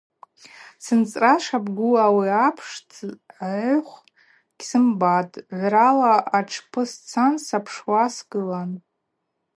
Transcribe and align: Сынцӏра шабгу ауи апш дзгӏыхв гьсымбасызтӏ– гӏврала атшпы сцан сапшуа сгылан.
Сынцӏра 0.85 1.33
шабгу 1.43 1.91
ауи 2.05 2.29
апш 2.47 2.69
дзгӏыхв 2.89 3.91
гьсымбасызтӏ– 4.57 5.39
гӏврала 5.49 6.13
атшпы 6.37 6.81
сцан 6.91 7.33
сапшуа 7.47 8.03
сгылан. 8.15 8.71